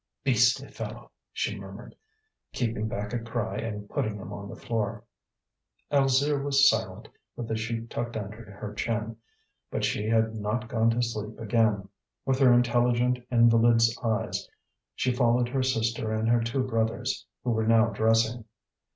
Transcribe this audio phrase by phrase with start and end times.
[0.23, 1.93] "Beastly fellow!" she murmured,
[2.53, 5.03] keeping back a cry and putting him on the floor.
[5.91, 9.17] Alzire was silent, with the sheet tucked under her chin,
[9.69, 11.87] but she had not gone to sleep again.
[12.25, 14.49] With her intelligent invalid's eyes
[14.95, 18.45] she followed her sister and her two brothers, who were now dressing.